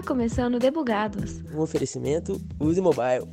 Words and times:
Está 0.00 0.14
começando 0.14 0.58
Debugados. 0.58 1.42
Um 1.54 1.60
oferecimento 1.60 2.40
Use 2.58 2.80
Mobile. 2.80 3.28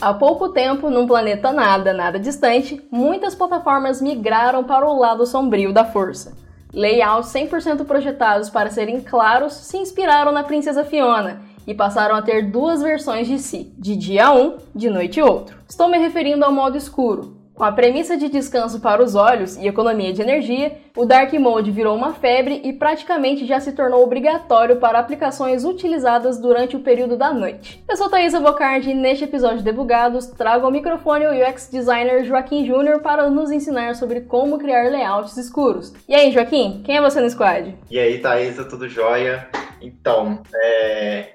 Há 0.00 0.14
pouco 0.14 0.50
tempo, 0.50 0.88
num 0.88 1.04
planeta 1.04 1.50
nada, 1.50 1.92
nada 1.92 2.16
distante, 2.16 2.80
muitas 2.92 3.34
plataformas 3.34 4.00
migraram 4.00 4.62
para 4.62 4.86
o 4.86 4.96
lado 4.96 5.26
sombrio 5.26 5.72
da 5.72 5.84
força. 5.84 6.36
Layouts 6.72 7.32
100% 7.32 7.84
projetados 7.86 8.48
para 8.48 8.70
serem 8.70 9.00
claros 9.00 9.52
se 9.52 9.76
inspiraram 9.78 10.30
na 10.30 10.44
Princesa 10.44 10.84
Fiona 10.84 11.42
e 11.66 11.74
passaram 11.74 12.14
a 12.14 12.22
ter 12.22 12.52
duas 12.52 12.80
versões 12.80 13.26
de 13.26 13.36
si, 13.40 13.74
de 13.76 13.96
dia 13.96 14.32
um, 14.32 14.58
de 14.72 14.88
noite 14.88 15.20
outro. 15.20 15.58
Estou 15.68 15.88
me 15.88 15.98
referindo 15.98 16.44
ao 16.44 16.52
modo 16.52 16.76
escuro, 16.76 17.37
com 17.58 17.64
a 17.64 17.72
premissa 17.72 18.16
de 18.16 18.28
descanso 18.28 18.78
para 18.78 19.02
os 19.02 19.16
olhos 19.16 19.56
e 19.56 19.66
economia 19.66 20.12
de 20.12 20.22
energia, 20.22 20.78
o 20.96 21.04
Dark 21.04 21.32
Mode 21.32 21.72
virou 21.72 21.96
uma 21.96 22.14
febre 22.14 22.62
e 22.64 22.72
praticamente 22.72 23.44
já 23.44 23.58
se 23.58 23.72
tornou 23.72 24.00
obrigatório 24.04 24.76
para 24.76 25.00
aplicações 25.00 25.64
utilizadas 25.64 26.38
durante 26.38 26.76
o 26.76 26.80
período 26.80 27.16
da 27.16 27.34
noite. 27.34 27.82
Eu 27.88 27.96
sou 27.96 28.08
Thaisa 28.08 28.38
Bocardi 28.38 28.92
e 28.92 28.94
neste 28.94 29.24
episódio 29.24 29.58
de 29.58 29.64
Debugados 29.64 30.28
trago 30.28 30.66
ao 30.66 30.70
microfone 30.70 31.26
o 31.26 31.32
UX 31.32 31.68
designer 31.68 32.24
Joaquim 32.24 32.64
Júnior 32.64 33.00
para 33.00 33.28
nos 33.28 33.50
ensinar 33.50 33.96
sobre 33.96 34.20
como 34.20 34.58
criar 34.58 34.88
layouts 34.92 35.36
escuros. 35.36 35.92
E 36.08 36.14
aí, 36.14 36.30
Joaquim, 36.30 36.80
quem 36.84 36.98
é 36.98 37.00
você 37.00 37.20
no 37.20 37.28
squad? 37.28 37.74
E 37.90 37.98
aí, 37.98 38.20
Thaisa, 38.20 38.66
tudo 38.66 38.88
jóia? 38.88 39.48
Então, 39.82 40.44
é... 40.54 41.30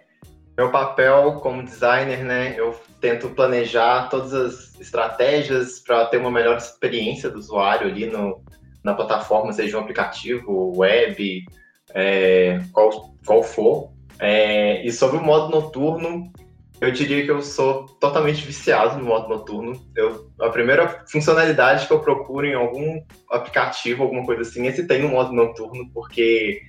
meu 0.58 0.72
papel 0.72 1.34
como 1.42 1.62
designer, 1.64 2.24
né, 2.24 2.56
eu 2.58 2.74
tento 3.04 3.32
planejar 3.32 4.08
todas 4.08 4.34
as 4.34 4.80
estratégias 4.80 5.78
para 5.78 6.06
ter 6.06 6.16
uma 6.16 6.32
melhor 6.32 6.56
experiência 6.56 7.30
do 7.30 7.38
usuário 7.38 7.90
ali 7.90 8.06
no, 8.06 8.42
na 8.82 8.94
plataforma, 8.94 9.52
seja 9.52 9.78
um 9.78 9.82
aplicativo, 9.82 10.72
web, 10.78 11.44
é, 11.94 12.62
qual, 12.72 13.14
qual 13.26 13.44
for. 13.44 13.92
É, 14.18 14.88
e 14.88 14.90
sobre 14.94 15.18
o 15.18 15.22
modo 15.22 15.52
noturno, 15.52 16.32
eu 16.80 16.92
diria 16.92 17.26
que 17.26 17.32
eu 17.32 17.42
sou 17.42 17.88
totalmente 18.00 18.46
viciado 18.46 18.98
no 18.98 19.04
modo 19.04 19.28
noturno. 19.28 19.74
Eu, 19.94 20.32
a 20.40 20.48
primeira 20.48 21.04
funcionalidade 21.06 21.88
que 21.88 21.92
eu 21.92 22.00
procuro 22.00 22.48
em 22.48 22.56
algum 22.56 23.04
aplicativo, 23.30 24.04
alguma 24.04 24.24
coisa 24.24 24.44
assim, 24.44 24.66
é 24.66 24.72
se 24.72 24.88
tem 24.88 25.04
um 25.04 25.10
modo 25.10 25.34
noturno, 25.34 25.90
porque 25.94 26.62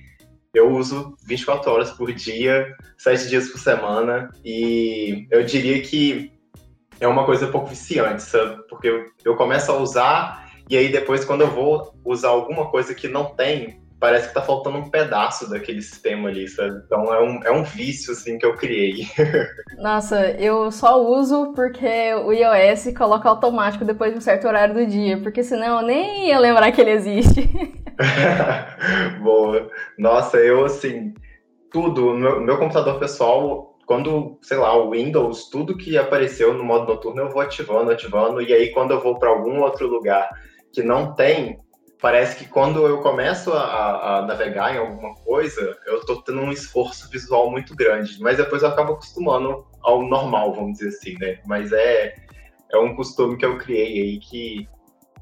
eu 0.55 0.71
uso 0.71 1.15
24 1.27 1.69
horas 1.69 1.91
por 1.91 2.11
dia, 2.13 2.73
7 2.97 3.27
dias 3.27 3.49
por 3.49 3.59
semana, 3.59 4.29
e 4.43 5.27
eu 5.29 5.43
diria 5.43 5.81
que 5.81 6.31
é 6.99 7.07
uma 7.07 7.25
coisa 7.25 7.47
um 7.47 7.51
pouco 7.51 7.67
viciante, 7.67 8.23
sabe? 8.23 8.63
Porque 8.69 8.87
eu, 8.87 9.05
eu 9.23 9.35
começo 9.35 9.71
a 9.71 9.77
usar, 9.77 10.49
e 10.69 10.77
aí 10.77 10.89
depois, 10.89 11.25
quando 11.25 11.41
eu 11.41 11.51
vou 11.51 11.93
usar 12.03 12.29
alguma 12.29 12.69
coisa 12.71 12.95
que 12.95 13.07
não 13.07 13.25
tem, 13.35 13.81
parece 13.99 14.27
que 14.29 14.33
tá 14.33 14.41
faltando 14.41 14.77
um 14.77 14.89
pedaço 14.89 15.49
daquele 15.49 15.81
sistema 15.81 16.29
ali, 16.29 16.47
sabe? 16.47 16.81
Então 16.85 17.13
é 17.13 17.21
um, 17.21 17.43
é 17.43 17.51
um 17.51 17.63
vício, 17.63 18.13
assim, 18.13 18.37
que 18.37 18.45
eu 18.45 18.55
criei. 18.55 19.07
Nossa, 19.77 20.31
eu 20.31 20.71
só 20.71 21.01
uso 21.01 21.53
porque 21.53 22.13
o 22.13 22.31
iOS 22.31 22.93
coloca 22.95 23.27
automático 23.27 23.83
depois 23.83 24.11
de 24.11 24.17
um 24.17 24.21
certo 24.21 24.47
horário 24.47 24.73
do 24.73 24.85
dia, 24.85 25.17
porque 25.17 25.43
senão 25.43 25.81
eu 25.81 25.85
nem 25.85 26.29
ia 26.29 26.39
lembrar 26.39 26.71
que 26.71 26.81
ele 26.81 26.91
existe. 26.91 27.49
Boa. 29.21 29.69
Nossa, 29.97 30.37
eu, 30.37 30.65
assim, 30.65 31.13
tudo, 31.71 32.13
meu, 32.13 32.41
meu 32.41 32.57
computador 32.57 32.99
pessoal, 32.99 33.77
quando, 33.85 34.37
sei 34.41 34.57
lá, 34.57 34.75
o 34.75 34.91
Windows, 34.91 35.49
tudo 35.49 35.77
que 35.77 35.97
apareceu 35.97 36.53
no 36.53 36.63
modo 36.63 36.91
noturno, 36.91 37.21
eu 37.21 37.29
vou 37.29 37.41
ativando, 37.41 37.91
ativando, 37.91 38.41
e 38.41 38.53
aí 38.53 38.71
quando 38.71 38.91
eu 38.91 39.01
vou 39.01 39.17
para 39.19 39.29
algum 39.29 39.61
outro 39.61 39.87
lugar 39.87 40.29
que 40.73 40.83
não 40.83 41.13
tem, 41.13 41.59
parece 42.01 42.37
que 42.37 42.49
quando 42.49 42.85
eu 42.85 43.01
começo 43.01 43.53
a, 43.53 44.19
a, 44.19 44.21
navegar 44.23 44.75
em 44.75 44.79
alguma 44.79 45.15
coisa, 45.15 45.77
eu 45.85 45.99
estou 45.99 46.21
tendo 46.21 46.41
um 46.41 46.51
esforço 46.51 47.09
visual 47.09 47.49
muito 47.49 47.75
grande, 47.75 48.19
mas 48.19 48.37
depois 48.37 48.61
eu 48.61 48.69
acabo 48.69 48.93
acostumando 48.93 49.65
ao 49.81 50.01
normal, 50.03 50.53
vamos 50.53 50.77
dizer 50.77 50.89
assim, 50.89 51.15
né? 51.19 51.39
Mas 51.45 51.71
é, 51.71 52.13
é 52.71 52.77
um 52.77 52.95
costume 52.95 53.37
que 53.37 53.45
eu 53.45 53.57
criei 53.57 54.01
aí 54.01 54.19
que 54.19 54.67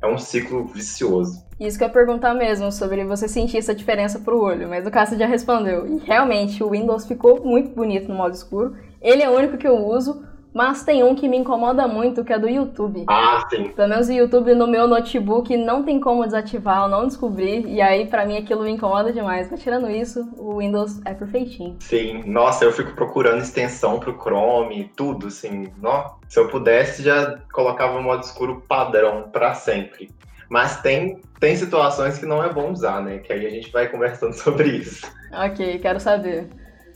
é 0.03 0.08
um 0.08 0.18
ciclo 0.18 0.66
vicioso. 0.66 1.41
Isso 1.58 1.78
que 1.78 1.84
eu 1.84 1.88
ia 1.88 1.94
perguntar 1.94 2.34
mesmo, 2.34 2.69
sobre 2.72 3.06
você 3.06 3.25
sentir 3.28 3.58
essa 3.58 3.74
diferença 3.74 4.19
pro 4.19 4.41
olho, 4.41 4.68
mas 4.68 4.86
o 4.86 4.91
Cássio 4.91 5.18
já 5.18 5.25
respondeu. 5.25 5.88
E 5.88 6.00
realmente, 6.00 6.62
o 6.62 6.72
Windows 6.72 7.06
ficou 7.06 7.41
muito 7.44 7.74
bonito 7.74 8.09
no 8.09 8.16
modo 8.16 8.36
escuro. 8.36 8.75
Ele 9.02 9.24
é 9.24 9.30
o 9.30 9.36
único 9.36 9.58
que 9.58 9.68
eu 9.68 9.78
uso, 9.78 10.25
mas 10.53 10.84
tem 10.84 11.03
um 11.03 11.16
que 11.16 11.28
me 11.28 11.38
incomoda 11.38 11.88
muito, 11.88 12.24
que 12.24 12.31
é 12.31 12.38
do 12.38 12.47
YouTube. 12.47 13.06
Ah, 13.08 13.46
sim. 13.50 13.69
Pelo 13.69 13.90
menos 13.90 14.08
o 14.08 14.14
YouTube 14.14 14.53
no 14.53 14.68
meu 14.68 14.88
notebook 14.88 15.56
não 15.58 15.84
tem 15.84 16.00
como 16.00 16.24
desativar, 16.24 16.84
eu 16.84 16.88
não 16.88 17.08
descobri. 17.08 17.66
E 17.68 17.81
aí, 17.81 18.06
para 18.06 18.25
mim, 18.25 18.38
aquilo 18.38 18.63
me 18.63 18.72
incomoda 18.72 19.12
demais. 19.12 19.50
Mas 19.50 19.63
tirando 19.63 19.90
isso, 19.90 20.30
o 20.38 20.58
Windows 20.58 21.02
é 21.06 21.13
perfeitinho. 21.13 21.75
Sim, 21.80 22.24
nossa, 22.25 22.63
eu 22.63 22.72
fico 22.72 22.92
procurando 22.94 23.42
extensão 23.42 24.00
pro 24.00 24.18
Chrome, 24.18 24.92
tudo, 24.96 25.28
assim. 25.28 25.72
Nó. 25.81 26.12
Se 26.30 26.40
eu 26.40 26.47
pudesse, 26.47 27.02
já 27.02 27.40
colocava 27.52 27.97
o 27.97 28.03
modo 28.03 28.24
escuro 28.24 28.63
padrão 28.68 29.30
para 29.31 29.53
sempre. 29.56 30.12
Mas 30.50 30.81
tem, 30.81 31.19
tem 31.40 31.56
situações 31.56 32.19
que 32.19 32.28
não 32.28 32.44
é 32.44 32.53
bom 32.53 32.72
usar, 32.72 33.02
né? 33.02 33.18
Que 33.18 33.34
aí 33.34 33.46
a 33.46 33.50
gente 33.50 33.72
vai 33.72 33.88
conversando 33.88 34.34
sobre 34.38 34.69
isso. 34.69 35.12
Ok, 35.31 35.80
quero 35.80 36.00
saber. 36.00 36.47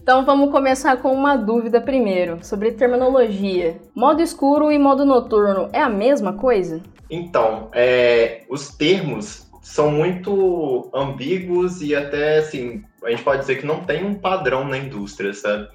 Então 0.08 0.24
vamos 0.24 0.52
começar 0.52 0.96
com 1.02 1.12
uma 1.12 1.36
dúvida 1.36 1.82
primeiro, 1.82 2.42
sobre 2.42 2.72
terminologia. 2.72 3.78
Modo 3.94 4.22
escuro 4.22 4.72
e 4.72 4.80
modo 4.80 5.04
noturno 5.04 5.68
é 5.74 5.82
a 5.82 5.90
mesma 5.90 6.32
coisa? 6.32 6.82
Então, 7.10 7.70
é, 7.74 8.44
os 8.50 8.70
termos 8.70 9.52
são 9.62 9.92
muito 9.92 10.90
ambíguos 10.94 11.82
e 11.82 11.94
até 11.94 12.38
assim, 12.38 12.86
a 13.04 13.10
gente 13.10 13.22
pode 13.22 13.42
dizer 13.42 13.58
que 13.58 13.66
não 13.66 13.84
tem 13.84 14.06
um 14.06 14.16
padrão 14.16 14.64
na 14.64 14.78
indústria, 14.78 15.34
sabe? 15.34 15.68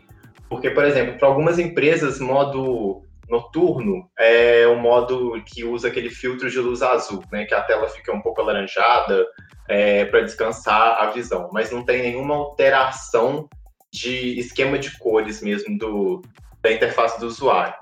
Porque, 0.49 0.71
por 0.71 0.87
exemplo, 0.87 1.19
para 1.19 1.29
algumas 1.29 1.59
empresas, 1.59 2.19
modo 2.19 3.03
noturno 3.29 4.09
é 4.19 4.67
o 4.67 4.79
modo 4.79 5.43
que 5.45 5.63
usa 5.63 5.89
aquele 5.89 6.09
filtro 6.09 6.49
de 6.49 6.59
luz 6.59 6.81
azul, 6.81 7.23
né? 7.31 7.45
Que 7.45 7.53
a 7.53 7.61
tela 7.61 7.87
fica 7.87 8.11
um 8.11 8.23
pouco 8.23 8.41
alaranjada 8.41 9.27
é, 9.69 10.07
para 10.07 10.23
descansar 10.23 11.03
a 11.03 11.11
visão, 11.11 11.51
mas 11.53 11.71
não 11.71 11.85
tem 11.85 12.01
nenhuma 12.01 12.35
alteração 12.35 13.47
de 13.93 14.39
esquema 14.39 14.79
de 14.79 14.97
cores 14.99 15.43
mesmo 15.43 15.77
do, 15.77 16.23
da 16.63 16.73
interface 16.73 17.21
do 17.21 17.27
usuário. 17.27 17.75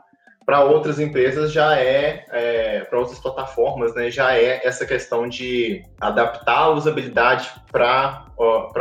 Para 0.45 0.65
outras 0.65 0.99
empresas 0.99 1.53
já 1.53 1.79
é, 1.79 2.27
é 2.31 2.81
para 2.81 2.99
outras 2.99 3.21
plataformas, 3.21 3.95
né, 3.95 4.11
já 4.11 4.35
é 4.37 4.67
essa 4.67 4.85
questão 4.85 5.29
de 5.29 5.83
adaptar 6.01 6.59
a 6.59 6.71
usabilidade 6.71 7.49
para 7.71 8.27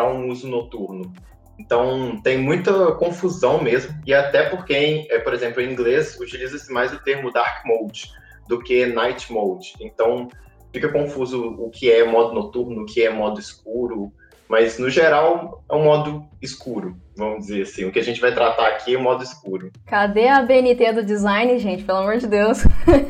um 0.05 0.29
uso 0.29 0.47
noturno. 0.47 1.13
Então 1.59 2.19
tem 2.23 2.37
muita 2.37 2.93
confusão 2.93 3.61
mesmo, 3.61 3.93
e 4.07 4.13
até 4.13 4.49
porque, 4.49 5.05
é, 5.09 5.19
por 5.19 5.33
exemplo, 5.33 5.61
em 5.61 5.71
inglês 5.71 6.17
utiliza-se 6.19 6.71
mais 6.71 6.91
o 6.93 7.03
termo 7.03 7.31
dark 7.31 7.63
mode 7.65 8.09
do 8.47 8.59
que 8.59 8.85
night 8.87 9.31
mode. 9.31 9.73
Então 9.81 10.29
fica 10.73 10.89
confuso 10.89 11.55
o 11.59 11.69
que 11.69 11.91
é 11.91 12.03
modo 12.03 12.33
noturno, 12.33 12.81
o 12.81 12.85
que 12.85 13.03
é 13.03 13.09
modo 13.09 13.39
escuro, 13.39 14.11
mas, 14.49 14.79
no 14.79 14.89
geral, 14.89 15.63
é 15.69 15.75
um 15.75 15.83
modo 15.83 16.25
escuro, 16.41 16.97
vamos 17.15 17.45
dizer 17.45 17.61
assim. 17.61 17.85
O 17.85 17.91
que 17.91 17.99
a 17.99 18.03
gente 18.03 18.19
vai 18.19 18.33
tratar 18.33 18.67
aqui 18.69 18.95
é 18.95 18.97
o 18.97 19.01
modo 19.01 19.23
escuro. 19.23 19.71
Cadê 19.85 20.27
a 20.27 20.41
BNT 20.41 20.91
do 20.93 21.03
design, 21.03 21.59
gente? 21.59 21.83
Pelo 21.83 21.99
amor 21.99 22.17
de 22.17 22.25
Deus. 22.25 22.63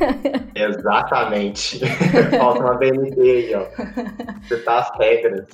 Exatamente. 0.54 1.80
Falta 2.36 2.60
uma 2.60 2.74
BNT 2.74 3.20
aí, 3.20 3.54
ó. 3.54 3.64
Você 4.42 4.58
tá 4.58 4.80
as 4.80 4.90
regras. 4.98 5.46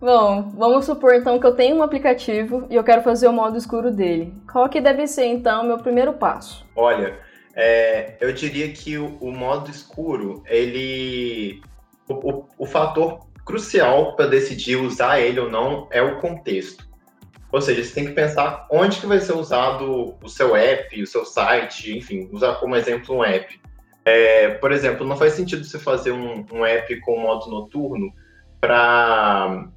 Bom, 0.00 0.50
vamos 0.56 0.86
supor 0.86 1.14
então 1.14 1.38
que 1.38 1.46
eu 1.46 1.54
tenho 1.54 1.76
um 1.76 1.82
aplicativo 1.82 2.66
e 2.70 2.74
eu 2.74 2.84
quero 2.84 3.02
fazer 3.02 3.28
o 3.28 3.32
modo 3.34 3.58
escuro 3.58 3.90
dele. 3.90 4.32
Qual 4.50 4.66
que 4.66 4.80
deve 4.80 5.06
ser 5.06 5.26
então 5.26 5.62
o 5.62 5.66
meu 5.66 5.76
primeiro 5.76 6.14
passo? 6.14 6.66
Olha, 6.74 7.18
é, 7.54 8.14
eu 8.18 8.32
diria 8.32 8.72
que 8.72 8.96
o, 8.96 9.18
o 9.20 9.30
modo 9.30 9.70
escuro, 9.70 10.42
ele. 10.46 11.60
O, 12.08 12.14
o, 12.14 12.48
o 12.58 12.66
fator 12.66 13.25
crucial 13.46 14.16
para 14.16 14.26
decidir 14.26 14.76
usar 14.76 15.20
ele 15.20 15.38
ou 15.38 15.48
não 15.48 15.88
é 15.92 16.02
o 16.02 16.18
contexto. 16.20 16.84
Ou 17.52 17.60
seja, 17.62 17.82
você 17.82 17.94
tem 17.94 18.06
que 18.06 18.12
pensar 18.12 18.66
onde 18.70 19.00
que 19.00 19.06
vai 19.06 19.20
ser 19.20 19.32
usado 19.32 20.16
o 20.20 20.28
seu 20.28 20.56
app, 20.56 21.00
o 21.00 21.06
seu 21.06 21.24
site, 21.24 21.96
enfim, 21.96 22.28
usar 22.32 22.56
como 22.56 22.74
exemplo 22.74 23.16
um 23.16 23.24
app. 23.24 23.58
É, 24.04 24.48
por 24.48 24.72
exemplo, 24.72 25.06
não 25.06 25.16
faz 25.16 25.34
sentido 25.34 25.64
você 25.64 25.78
fazer 25.78 26.10
um, 26.10 26.44
um 26.52 26.66
app 26.66 27.00
com 27.00 27.20
modo 27.20 27.48
noturno 27.48 28.12
para 28.60 29.70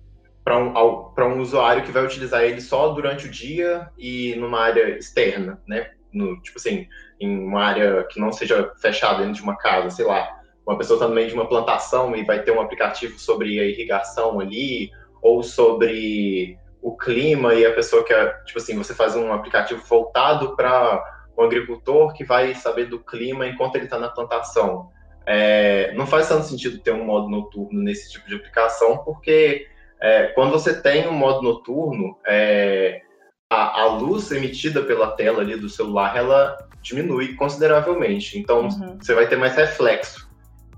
um, 0.47 1.35
um 1.35 1.39
usuário 1.39 1.83
que 1.83 1.91
vai 1.91 2.03
utilizar 2.03 2.43
ele 2.43 2.59
só 2.59 2.89
durante 2.89 3.27
o 3.27 3.31
dia 3.31 3.87
e 3.97 4.35
numa 4.35 4.61
área 4.61 4.97
externa, 4.97 5.61
né? 5.67 5.91
No, 6.11 6.41
tipo 6.41 6.57
assim, 6.57 6.87
em 7.19 7.37
uma 7.39 7.63
área 7.63 8.03
que 8.05 8.19
não 8.19 8.31
seja 8.31 8.71
fechada 8.81 9.19
dentro 9.19 9.35
de 9.35 9.43
uma 9.43 9.55
casa, 9.55 9.91
sei 9.91 10.05
lá 10.05 10.38
uma 10.65 10.77
pessoa 10.77 10.97
está 10.97 11.07
no 11.07 11.15
meio 11.15 11.27
de 11.27 11.33
uma 11.33 11.47
plantação 11.47 12.15
e 12.15 12.23
vai 12.23 12.43
ter 12.43 12.51
um 12.51 12.61
aplicativo 12.61 13.17
sobre 13.19 13.59
a 13.59 13.65
irrigação 13.65 14.39
ali, 14.39 14.91
ou 15.21 15.43
sobre 15.43 16.57
o 16.81 16.95
clima 16.95 17.53
e 17.53 17.65
a 17.65 17.73
pessoa 17.73 18.03
quer, 18.03 18.43
tipo 18.45 18.59
assim, 18.59 18.77
você 18.77 18.93
faz 18.93 19.15
um 19.15 19.33
aplicativo 19.33 19.83
voltado 19.85 20.55
para 20.55 21.03
o 21.35 21.41
um 21.41 21.45
agricultor 21.45 22.13
que 22.13 22.23
vai 22.23 22.53
saber 22.55 22.85
do 22.85 22.99
clima 22.99 23.47
enquanto 23.47 23.75
ele 23.75 23.85
está 23.85 23.99
na 23.99 24.09
plantação. 24.09 24.89
é, 25.25 25.93
não 25.93 26.07
faz 26.07 26.27
tanto 26.27 26.45
sentido 26.45 26.79
ter 26.79 26.91
um 26.91 27.05
modo 27.05 27.29
noturno 27.29 27.83
nesse 27.83 28.11
tipo 28.11 28.27
de 28.27 28.35
aplicação, 28.35 28.99
porque 28.99 29.67
é, 30.01 30.27
quando 30.27 30.51
você 30.51 30.81
tem 30.81 31.07
um 31.07 31.13
modo 31.13 31.41
noturno, 31.41 32.17
é, 32.25 33.01
a, 33.49 33.81
a, 33.81 33.85
luz 33.87 34.31
emitida 34.31 34.81
pela 34.83 35.11
tela 35.11 35.41
ali 35.41 35.55
do 35.55 35.69
celular, 35.69 36.15
ela 36.15 36.57
diminui 36.81 37.35
consideravelmente. 37.35 38.39
Então, 38.39 38.63
uhum. 38.63 38.97
você 38.99 39.13
vai 39.13 39.27
ter 39.27 39.35
mais 39.35 39.55
reflexo. 39.55 40.28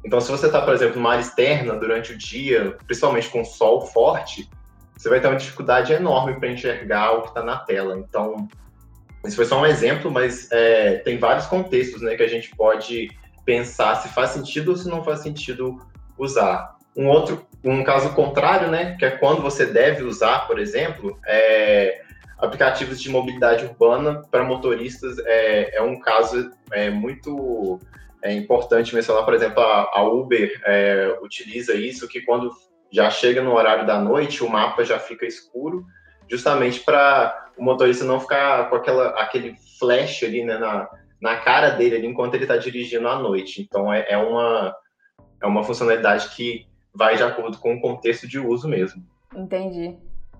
Então, 0.03 0.19
se 0.19 0.31
você 0.31 0.47
está, 0.47 0.61
por 0.61 0.73
exemplo, 0.73 0.95
numa 0.95 1.11
área 1.11 1.21
externa 1.21 1.75
durante 1.75 2.13
o 2.13 2.17
dia, 2.17 2.75
principalmente 2.85 3.29
com 3.29 3.45
sol 3.45 3.81
forte, 3.81 4.49
você 4.97 5.09
vai 5.09 5.19
ter 5.19 5.27
uma 5.27 5.37
dificuldade 5.37 5.93
enorme 5.93 6.39
para 6.39 6.49
enxergar 6.49 7.11
o 7.11 7.21
que 7.21 7.27
está 7.29 7.43
na 7.43 7.57
tela. 7.57 7.97
Então, 7.97 8.47
esse 9.25 9.35
foi 9.35 9.45
só 9.45 9.61
um 9.61 9.65
exemplo, 9.65 10.09
mas 10.09 10.51
é, 10.51 10.97
tem 10.97 11.17
vários 11.17 11.45
contextos 11.45 12.01
né, 12.01 12.15
que 12.15 12.23
a 12.23 12.27
gente 12.27 12.55
pode 12.55 13.09
pensar 13.45 13.95
se 13.95 14.09
faz 14.09 14.31
sentido 14.31 14.69
ou 14.69 14.77
se 14.77 14.87
não 14.87 15.03
faz 15.03 15.21
sentido 15.21 15.77
usar. 16.17 16.75
Um 16.95 17.07
outro, 17.07 17.45
um 17.63 17.83
caso 17.83 18.13
contrário, 18.13 18.69
né, 18.69 18.95
que 18.97 19.05
é 19.05 19.11
quando 19.11 19.41
você 19.41 19.65
deve 19.65 20.03
usar, 20.03 20.47
por 20.47 20.59
exemplo, 20.59 21.19
é, 21.25 22.01
aplicativos 22.37 22.99
de 22.99 23.09
mobilidade 23.09 23.65
urbana 23.65 24.23
para 24.29 24.43
motoristas 24.43 25.17
é, 25.19 25.77
é 25.77 25.81
um 25.81 25.99
caso 25.99 26.51
é, 26.71 26.89
muito 26.89 27.79
é 28.23 28.33
importante 28.33 28.93
mencionar, 28.93 29.25
por 29.25 29.33
exemplo, 29.33 29.61
a, 29.61 29.89
a 29.93 30.03
Uber 30.03 30.61
é, 30.65 31.17
utiliza 31.21 31.73
isso, 31.73 32.07
que 32.07 32.21
quando 32.21 32.51
já 32.91 33.09
chega 33.09 33.41
no 33.41 33.53
horário 33.53 33.85
da 33.85 33.99
noite, 33.99 34.43
o 34.43 34.49
mapa 34.49 34.83
já 34.83 34.99
fica 34.99 35.25
escuro, 35.25 35.85
justamente 36.29 36.81
para 36.81 37.49
o 37.57 37.63
motorista 37.63 38.05
não 38.05 38.19
ficar 38.19 38.69
com 38.69 38.75
aquela, 38.75 39.09
aquele 39.21 39.55
flash 39.79 40.23
ali 40.23 40.43
né, 40.43 40.57
na, 40.57 40.89
na 41.21 41.37
cara 41.37 41.71
dele 41.71 41.95
ali, 41.95 42.07
enquanto 42.07 42.35
ele 42.35 42.43
está 42.43 42.57
dirigindo 42.57 43.07
à 43.07 43.17
noite. 43.17 43.61
Então 43.61 43.91
é, 43.91 44.05
é, 44.09 44.17
uma, 44.17 44.75
é 45.41 45.45
uma 45.45 45.63
funcionalidade 45.63 46.29
que 46.29 46.65
vai 46.93 47.15
de 47.15 47.23
acordo 47.23 47.57
com 47.57 47.75
o 47.75 47.81
contexto 47.81 48.27
de 48.27 48.39
uso 48.39 48.67
mesmo. 48.67 49.03
Entendi. 49.35 49.95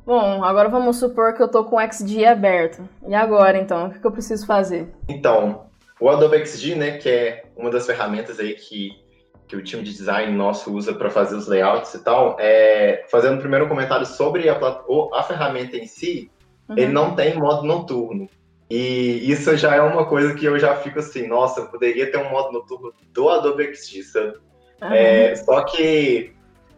Bom, 0.06 0.44
agora 0.44 0.68
vamos 0.68 0.98
supor 0.98 1.34
que 1.34 1.42
eu 1.42 1.46
estou 1.46 1.64
com 1.66 1.78
o 1.78 1.92
XG 1.92 2.26
aberto. 2.26 2.88
E 3.08 3.14
agora, 3.14 3.58
então, 3.58 3.88
o 3.88 3.92
que 3.92 4.06
eu 4.06 4.12
preciso 4.12 4.46
fazer? 4.46 4.92
Então, 5.08 5.68
o 6.02 6.10
Adobe 6.10 6.46
XG, 6.46 6.76
né, 6.76 6.98
que 6.98 7.08
é 7.08 7.44
uma 7.56 7.70
das 7.70 7.86
ferramentas 7.86 8.40
aí 8.40 8.56
que 8.56 9.00
que 9.48 9.56
o 9.58 9.62
time 9.62 9.84
de 9.84 9.92
design 9.92 10.32
nosso 10.32 10.74
usa 10.74 10.94
para 10.94 11.10
fazer 11.10 11.36
os 11.36 11.46
layouts 11.46 11.94
e 11.94 12.02
tal, 12.02 12.38
é, 12.40 13.04
fazendo 13.12 13.42
primeiro 13.42 13.66
um 13.66 13.68
comentário 13.68 14.06
sobre 14.06 14.48
a, 14.48 14.58
a 14.58 15.24
ferramenta 15.24 15.76
em 15.76 15.86
si, 15.86 16.32
uhum. 16.70 16.78
ele 16.78 16.94
não 16.94 17.16
tem 17.16 17.36
modo 17.36 17.68
noturno. 17.68 18.30
E 18.70 19.30
isso 19.30 19.58
já 19.58 19.76
é 19.76 19.82
uma 19.82 20.06
coisa 20.06 20.34
que 20.34 20.46
eu 20.46 20.58
já 20.58 20.78
fico 20.78 21.00
assim, 21.00 21.28
nossa, 21.28 21.64
poderia 21.64 22.10
ter 22.10 22.18
um 22.18 22.30
modo 22.30 22.54
noturno 22.54 22.94
do 23.12 23.28
Adobe 23.28 23.76
XD, 23.76 24.04
sabe? 24.04 24.38
Uhum. 24.82 24.94
É, 24.94 25.36
só 25.36 25.66
que 25.66 26.34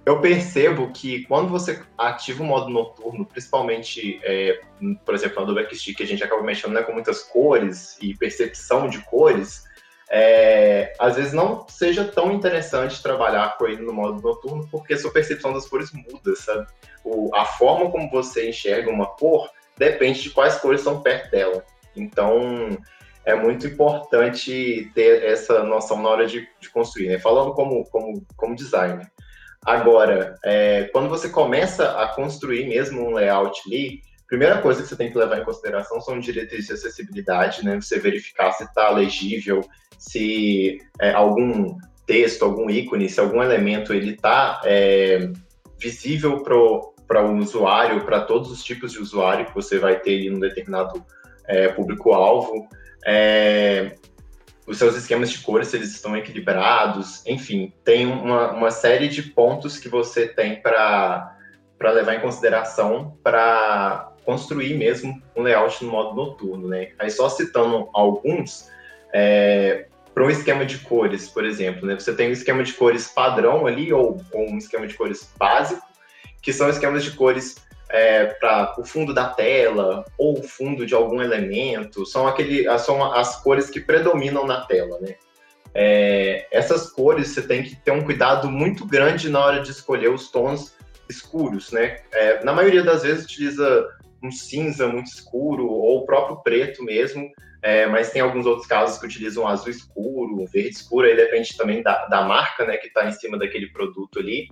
eu 0.06 0.20
percebo 0.20 0.92
que 0.92 1.26
quando 1.26 1.50
você 1.50 1.82
ativa 1.98 2.44
o 2.44 2.46
modo 2.46 2.70
noturno, 2.70 3.26
principalmente, 3.26 4.20
é, 4.24 4.60
por 5.06 5.16
exemplo, 5.16 5.42
Adobe 5.42 5.74
XD, 5.74 5.94
que 5.94 6.04
a 6.04 6.08
gente 6.08 6.24
acaba 6.24 6.44
mexendo 6.44 6.74
né, 6.74 6.82
com 6.84 6.92
muitas 6.92 7.24
cores 7.24 7.98
e 8.02 8.14
percepção 8.16 8.90
de 8.90 9.00
cores, 9.00 9.64
é, 10.10 10.94
às 11.00 11.16
vezes 11.16 11.32
não 11.32 11.66
seja 11.70 12.04
tão 12.04 12.34
interessante 12.34 13.02
trabalhar 13.02 13.58
com 13.58 13.66
ele 13.66 13.82
no 13.82 13.94
modo 13.94 14.22
noturno, 14.22 14.68
porque 14.70 14.94
a 14.94 14.98
sua 14.98 15.12
percepção 15.12 15.54
das 15.54 15.68
cores 15.68 15.92
muda, 15.94 16.36
sabe? 16.36 16.68
O, 17.04 17.34
a 17.34 17.46
forma 17.46 17.90
como 17.90 18.12
você 18.12 18.50
enxerga 18.50 18.92
uma 18.92 19.08
cor 19.08 19.50
depende 19.78 20.22
de 20.22 20.30
quais 20.30 20.56
cores 20.58 20.82
estão 20.82 21.02
perto 21.02 21.32
dela. 21.32 21.66
Então, 21.96 22.78
é 23.26 23.34
muito 23.34 23.66
importante 23.68 24.92
ter 24.94 25.24
essa 25.24 25.64
noção 25.64 26.02
na 26.02 26.10
hora 26.10 26.28
de, 26.28 26.48
de 26.60 26.70
construir, 26.70 27.08
né? 27.08 27.20
Falando 27.20 27.54
como, 27.54 27.86
como, 27.86 28.26
como 28.36 28.56
designer. 28.56 29.10
Agora, 29.66 30.36
é, 30.44 30.90
quando 30.92 31.10
você 31.10 31.30
começa 31.30 32.02
a 32.02 32.08
construir 32.10 32.68
mesmo 32.68 33.02
um 33.02 33.14
layout 33.14 33.62
ali, 33.66 34.02
primeira 34.28 34.58
coisa 34.62 34.82
que 34.82 34.88
você 34.88 34.96
tem 34.96 35.12
que 35.12 35.18
levar 35.18 35.40
em 35.40 35.46
consideração 35.46 36.02
são 36.02 36.20
diretrizes 36.20 36.68
de 36.68 36.74
acessibilidade, 36.74 37.64
né? 37.64 37.80
Você 37.80 38.00
verificar 38.00 38.52
se 38.52 38.64
está 38.64 38.90
legível, 38.90 39.62
se 39.98 40.80
é, 41.00 41.12
algum 41.14 41.78
texto, 42.06 42.44
algum 42.44 42.70
ícone, 42.70 43.08
se 43.08 43.20
algum 43.20 43.42
elemento 43.42 43.94
ele 43.94 44.12
está 44.12 44.62
é, 44.66 45.30
visível 45.80 46.44
para 46.44 47.24
o 47.24 47.38
usuário, 47.38 48.04
para 48.04 48.22
todos 48.22 48.52
os 48.52 48.64
tipos 48.64 48.92
de 48.92 49.00
usuário 49.00 49.46
que 49.46 49.56
você 49.56 49.80
vai 49.80 50.00
ter 50.00 50.26
em 50.26 50.34
um 50.34 50.40
determinado 50.40 51.06
é, 51.48 51.70
público-alvo. 51.70 52.68
É, 53.06 53.96
os 54.66 54.78
seus 54.78 54.96
esquemas 54.96 55.30
de 55.30 55.40
cores, 55.40 55.74
eles 55.74 55.92
estão 55.92 56.16
equilibrados, 56.16 57.26
enfim, 57.26 57.74
tem 57.84 58.06
uma, 58.06 58.52
uma 58.52 58.72
série 58.72 59.08
de 59.08 59.22
pontos 59.22 59.78
que 59.78 59.90
você 59.90 60.28
tem 60.28 60.62
para 60.62 61.36
levar 61.82 62.16
em 62.16 62.22
consideração 62.22 63.18
para 63.22 64.14
construir 64.24 64.78
mesmo 64.78 65.22
um 65.36 65.42
layout 65.42 65.84
no 65.84 65.92
modo 65.92 66.16
noturno, 66.16 66.68
né? 66.70 66.92
Aí 66.98 67.12
só 67.12 67.28
citando 67.28 67.90
alguns, 67.94 68.70
é, 69.14 69.88
para 70.14 70.24
um 70.24 70.30
esquema 70.30 70.66
de 70.66 70.78
cores, 70.78 71.28
por 71.28 71.44
exemplo, 71.44 71.86
né? 71.86 71.96
Você 71.96 72.16
tem 72.16 72.30
um 72.30 72.34
esquema 72.34 72.64
de 72.64 72.74
cores 72.74 73.08
padrão 73.08 73.68
ali, 73.68 73.92
ou, 73.92 74.22
ou 74.32 74.50
um 74.50 74.58
esquema 74.58 74.88
de 74.88 74.94
cores 74.94 75.30
básico, 75.38 75.86
que 76.42 76.54
são 76.54 76.70
esquemas 76.70 77.04
de 77.04 77.12
cores 77.12 77.58
é, 77.94 78.26
para 78.26 78.74
o 78.80 78.84
fundo 78.84 79.14
da 79.14 79.30
tela, 79.30 80.04
ou 80.18 80.40
o 80.40 80.44
fundo 80.44 80.84
de 80.84 80.96
algum 80.96 81.22
elemento, 81.22 82.08
são, 82.08 82.28
aquele, 82.28 82.68
são 82.80 83.14
as 83.14 83.42
cores 83.44 83.70
que 83.70 83.80
predominam 83.80 84.48
na 84.48 84.62
tela, 84.62 85.00
né? 85.00 85.14
É, 85.76 86.48
essas 86.52 86.90
cores 86.90 87.30
você 87.30 87.44
tem 87.44 87.62
que 87.62 87.76
ter 87.76 87.92
um 87.92 88.04
cuidado 88.04 88.50
muito 88.50 88.86
grande 88.86 89.30
na 89.30 89.40
hora 89.40 89.62
de 89.62 89.70
escolher 89.70 90.10
os 90.10 90.32
tons 90.32 90.76
escuros, 91.08 91.72
né? 91.72 92.00
É, 92.12 92.44
na 92.44 92.52
maioria 92.52 92.84
das 92.84 93.04
vezes 93.04 93.26
utiliza 93.26 93.88
um 94.24 94.32
cinza 94.32 94.88
muito 94.88 95.08
escuro 95.08 95.68
ou 95.68 96.00
o 96.00 96.06
próprio 96.06 96.38
preto 96.38 96.84
mesmo, 96.84 97.30
é, 97.62 97.86
mas 97.86 98.10
tem 98.10 98.24
alguns 98.24 98.48
outros 98.48 98.66
casos 98.66 98.98
que 98.98 99.06
utilizam 99.06 99.48
azul 99.48 99.70
escuro, 99.70 100.46
verde 100.52 100.70
escuro, 100.70 101.06
aí 101.06 101.16
depende 101.16 101.56
também 101.56 101.84
da, 101.84 102.08
da 102.08 102.24
marca, 102.24 102.66
né, 102.66 102.76
que 102.78 102.88
está 102.88 103.08
em 103.08 103.12
cima 103.12 103.38
daquele 103.38 103.68
produto 103.68 104.18
ali. 104.18 104.48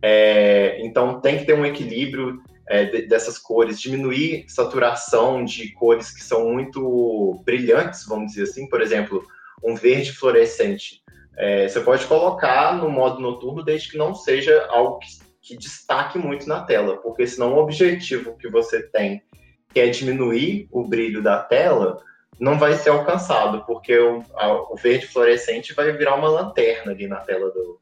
É, 0.00 0.80
então 0.80 1.20
tem 1.20 1.38
que 1.38 1.44
ter 1.44 1.54
um 1.54 1.66
equilíbrio 1.66 2.40
é, 2.68 2.84
de, 2.84 3.02
dessas 3.02 3.38
cores, 3.38 3.80
diminuir 3.80 4.44
saturação 4.48 5.44
de 5.44 5.72
cores 5.72 6.10
que 6.10 6.22
são 6.22 6.52
muito 6.52 7.40
brilhantes, 7.44 8.06
vamos 8.06 8.32
dizer 8.32 8.44
assim, 8.44 8.68
por 8.68 8.80
exemplo, 8.80 9.24
um 9.62 9.74
verde 9.74 10.12
fluorescente. 10.12 11.02
É, 11.36 11.68
você 11.68 11.80
pode 11.80 12.04
colocar 12.06 12.76
no 12.76 12.90
modo 12.90 13.20
noturno 13.20 13.62
desde 13.62 13.90
que 13.90 13.96
não 13.96 14.14
seja 14.14 14.66
algo 14.70 14.98
que 14.98 15.28
que 15.48 15.56
destaque 15.56 16.18
muito 16.18 16.46
na 16.46 16.62
tela, 16.62 16.98
porque 16.98 17.26
senão 17.26 17.54
o 17.54 17.58
objetivo 17.58 18.36
que 18.36 18.50
você 18.50 18.82
tem, 18.82 19.22
que 19.72 19.80
é 19.80 19.88
diminuir 19.88 20.68
o 20.70 20.86
brilho 20.86 21.22
da 21.22 21.42
tela, 21.42 22.02
não 22.38 22.58
vai 22.58 22.74
ser 22.74 22.90
alcançado, 22.90 23.64
porque 23.64 23.98
o, 23.98 24.22
a, 24.34 24.72
o 24.72 24.76
verde 24.76 25.06
fluorescente 25.06 25.72
vai 25.72 25.90
virar 25.92 26.16
uma 26.16 26.28
lanterna 26.28 26.92
ali 26.92 27.08
na 27.08 27.16
tela 27.20 27.50
do 27.50 27.80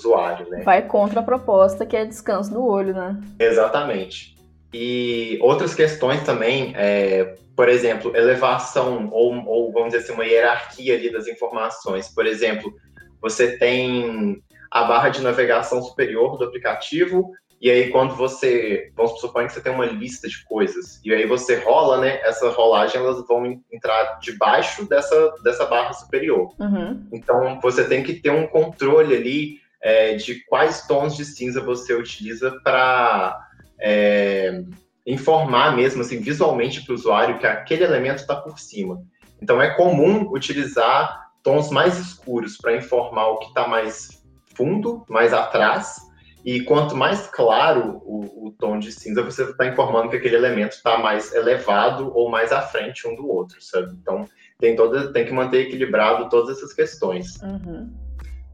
usuário, 0.00 0.48
né? 0.48 0.62
Vai 0.62 0.82
contra 0.82 1.20
a 1.20 1.22
proposta 1.22 1.86
que 1.86 1.96
é 1.96 2.04
descanso 2.04 2.52
do 2.52 2.64
olho, 2.64 2.94
né? 2.94 3.20
Exatamente. 3.38 4.36
E 4.72 5.38
outras 5.40 5.74
questões 5.74 6.22
também, 6.24 6.72
é, 6.76 7.34
por 7.56 7.68
exemplo, 7.68 8.16
elevação 8.16 9.08
ou, 9.10 9.34
ou, 9.46 9.72
vamos 9.72 9.92
dizer 9.92 10.04
assim, 10.04 10.12
uma 10.12 10.24
hierarquia 10.24 10.94
ali 10.94 11.10
das 11.10 11.26
informações. 11.26 12.08
Por 12.08 12.26
exemplo, 12.26 12.72
você 13.20 13.58
tem 13.58 14.42
a 14.70 14.84
barra 14.84 15.08
de 15.08 15.20
navegação 15.20 15.82
superior 15.82 16.38
do 16.38 16.44
aplicativo, 16.44 17.32
e 17.60 17.70
aí 17.70 17.90
quando 17.90 18.14
você, 18.14 18.90
vamos 18.96 19.20
supor 19.20 19.44
que 19.44 19.52
você 19.52 19.60
tem 19.60 19.72
uma 19.72 19.84
lista 19.84 20.28
de 20.28 20.42
coisas, 20.44 21.00
e 21.04 21.12
aí 21.12 21.26
você 21.26 21.56
rola, 21.56 22.00
né, 22.00 22.20
essa 22.22 22.48
rolagem, 22.50 23.00
elas 23.00 23.26
vão 23.26 23.60
entrar 23.70 24.18
debaixo 24.20 24.88
dessa, 24.88 25.34
dessa 25.42 25.66
barra 25.66 25.92
superior. 25.92 26.54
Uhum. 26.58 27.06
Então, 27.12 27.58
você 27.60 27.84
tem 27.84 28.02
que 28.02 28.14
ter 28.14 28.30
um 28.30 28.46
controle 28.46 29.14
ali 29.14 29.59
é, 29.82 30.14
de 30.14 30.44
quais 30.44 30.86
tons 30.86 31.16
de 31.16 31.24
cinza 31.24 31.60
você 31.60 31.94
utiliza 31.94 32.58
para 32.62 33.38
é, 33.80 34.62
informar 35.06 35.74
mesmo, 35.74 36.02
assim, 36.02 36.20
visualmente 36.20 36.84
para 36.84 36.92
o 36.92 36.94
usuário 36.94 37.38
que 37.38 37.46
aquele 37.46 37.84
elemento 37.84 38.18
está 38.18 38.36
por 38.36 38.58
cima. 38.58 39.02
Então, 39.42 39.60
é 39.60 39.74
comum 39.74 40.30
utilizar 40.32 41.30
tons 41.42 41.70
mais 41.70 41.98
escuros 41.98 42.58
para 42.58 42.76
informar 42.76 43.28
o 43.28 43.38
que 43.38 43.48
está 43.48 43.66
mais 43.66 44.22
fundo, 44.54 45.04
mais 45.08 45.32
atrás, 45.32 45.96
e 46.44 46.62
quanto 46.62 46.96
mais 46.96 47.26
claro 47.26 48.00
o, 48.04 48.48
o 48.48 48.52
tom 48.52 48.78
de 48.78 48.92
cinza, 48.92 49.22
você 49.22 49.44
está 49.44 49.66
informando 49.66 50.08
que 50.08 50.16
aquele 50.16 50.36
elemento 50.36 50.72
está 50.72 50.98
mais 50.98 51.34
elevado 51.34 52.10
ou 52.14 52.30
mais 52.30 52.52
à 52.52 52.62
frente 52.62 53.06
um 53.06 53.14
do 53.14 53.28
outro, 53.28 53.60
sabe? 53.60 53.92
Então, 54.00 54.26
tem, 54.58 54.74
toda, 54.74 55.12
tem 55.12 55.24
que 55.24 55.32
manter 55.32 55.66
equilibrado 55.66 56.28
todas 56.28 56.56
essas 56.56 56.72
questões. 56.72 57.40
Uhum. 57.42 57.90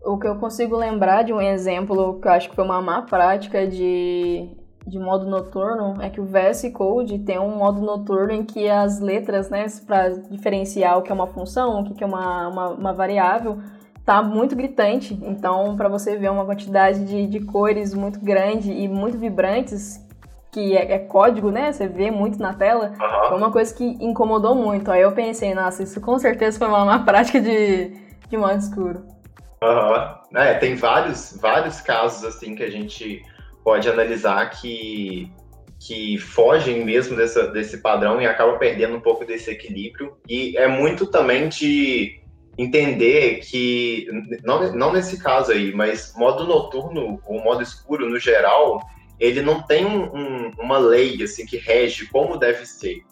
O 0.07 0.17
que 0.19 0.29
eu 0.29 0.37
consigo 0.37 0.77
lembrar 0.77 1.25
de 1.25 1.33
um 1.33 1.41
exemplo 1.41 2.21
que 2.21 2.29
eu 2.29 2.33
acho 2.33 2.49
que 2.49 2.55
foi 2.55 2.65
uma 2.65 2.81
má 2.81 3.03
prática 3.03 3.67
de, 3.67 4.49
de 4.87 5.01
modo 5.01 5.27
noturno 5.27 6.01
é 6.01 6.09
que 6.09 6.21
o 6.21 6.25
VS 6.25 6.71
Code 6.73 7.19
tem 7.19 7.41
um 7.41 7.57
modo 7.57 7.81
noturno 7.81 8.33
em 8.33 8.45
que 8.45 8.69
as 8.69 9.01
letras, 9.01 9.51
né, 9.51 9.67
para 9.85 10.11
diferenciar 10.31 10.97
o 10.97 11.03
que 11.03 11.11
é 11.11 11.15
uma 11.15 11.27
função, 11.27 11.81
o 11.81 11.93
que 11.93 12.05
é 12.05 12.07
uma, 12.07 12.47
uma, 12.47 12.69
uma 12.69 12.93
variável, 12.93 13.59
tá 14.05 14.23
muito 14.23 14.55
gritante. 14.55 15.19
Então, 15.23 15.75
para 15.77 15.89
você 15.89 16.17
ver 16.17 16.31
uma 16.31 16.45
quantidade 16.45 17.05
de, 17.05 17.27
de 17.27 17.41
cores 17.41 17.93
muito 17.93 18.21
grande 18.21 18.71
e 18.71 18.87
muito 18.87 19.19
vibrantes, 19.19 20.01
que 20.53 20.77
é, 20.77 20.93
é, 20.93 20.99
código, 21.01 21.51
né? 21.51 21.73
Você 21.73 21.89
vê 21.89 22.13
muito 22.13 22.39
na 22.39 22.55
tela, 22.55 22.93
uhum. 22.93 23.29
foi 23.29 23.37
uma 23.37 23.51
coisa 23.51 23.75
que 23.75 23.85
incomodou 24.01 24.55
muito. 24.55 24.89
Aí 24.93 25.03
eu 25.03 25.11
pensei, 25.11 25.53
nossa, 25.53 25.83
isso 25.83 26.01
com 26.01 26.17
certeza 26.17 26.59
foi 26.59 26.69
uma, 26.69 26.85
uma 26.85 26.99
prática 27.05 27.41
de, 27.41 27.91
de 28.29 28.37
modo 28.37 28.57
escuro. 28.57 29.16
Uhum. 29.63 30.39
É, 30.39 30.55
tem 30.55 30.75
vários, 30.75 31.37
vários 31.41 31.81
casos 31.81 32.25
assim 32.25 32.55
que 32.55 32.63
a 32.63 32.71
gente 32.71 33.23
pode 33.65 33.89
analisar 33.89 34.49
que, 34.51 35.33
que 35.81 36.19
fogem 36.19 36.85
mesmo 36.85 37.17
dessa, 37.17 37.49
desse 37.49 37.79
padrão 37.79 38.21
e 38.21 38.27
acaba 38.27 38.59
perdendo 38.59 38.97
um 38.97 39.01
pouco 39.01 39.25
desse 39.25 39.51
equilíbrio. 39.51 40.17
E 40.29 40.57
é 40.57 40.69
muito 40.69 41.07
também 41.07 41.49
de 41.49 42.21
entender 42.59 43.41
que, 43.41 44.07
não, 44.45 44.73
não 44.73 44.93
nesse 44.93 45.23
caso 45.23 45.53
aí, 45.53 45.73
mas 45.75 46.15
modo 46.17 46.47
noturno 46.47 47.21
ou 47.27 47.43
modo 47.43 47.63
escuro 47.63 48.09
no 48.09 48.19
geral, 48.19 48.81
ele 49.19 49.43
não 49.43 49.63
tem 49.63 49.85
um, 49.85 50.05
um, 50.15 50.51
uma 50.59 50.79
lei 50.79 51.23
assim 51.23 51.45
que 51.45 51.57
rege 51.57 52.07
como 52.07 52.39
deve 52.39 52.65
ser. 52.65 53.03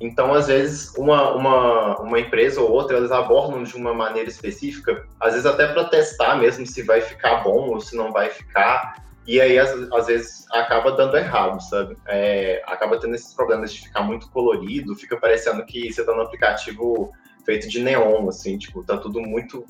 Então, 0.00 0.32
às 0.32 0.46
vezes, 0.46 0.94
uma, 0.96 1.34
uma, 1.34 2.00
uma 2.00 2.18
empresa 2.18 2.60
ou 2.60 2.70
outra, 2.70 2.96
elas 2.96 3.12
abordam 3.12 3.62
de 3.62 3.76
uma 3.76 3.92
maneira 3.92 4.30
específica, 4.30 5.06
às 5.20 5.32
vezes 5.34 5.46
até 5.46 5.66
para 5.66 5.84
testar 5.84 6.36
mesmo 6.36 6.66
se 6.66 6.82
vai 6.82 7.02
ficar 7.02 7.42
bom 7.42 7.68
ou 7.68 7.80
se 7.80 7.94
não 7.94 8.10
vai 8.10 8.30
ficar, 8.30 9.04
e 9.26 9.38
aí 9.38 9.58
às, 9.58 9.70
às 9.92 10.06
vezes 10.06 10.46
acaba 10.50 10.92
dando 10.92 11.16
errado, 11.18 11.60
sabe? 11.60 11.96
É, 12.08 12.62
acaba 12.66 12.98
tendo 12.98 13.14
esses 13.14 13.34
problemas 13.34 13.72
de 13.74 13.82
ficar 13.82 14.02
muito 14.02 14.30
colorido, 14.30 14.96
fica 14.96 15.18
parecendo 15.18 15.64
que 15.66 15.92
você 15.92 16.00
está 16.00 16.14
no 16.14 16.22
aplicativo 16.22 17.12
feito 17.44 17.68
de 17.68 17.80
neon, 17.80 18.26
assim, 18.28 18.56
tipo, 18.56 18.82
tá 18.82 18.96
tudo 18.96 19.20
muito 19.20 19.66